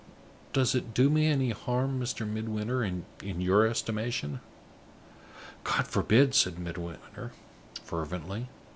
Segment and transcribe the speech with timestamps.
[0.51, 2.25] Does it do me any harm, Mr.
[2.27, 4.39] Midwinter, in your estimation?"
[5.63, 7.33] "God forbid!" said Midwinter,
[7.83, 8.49] fervently.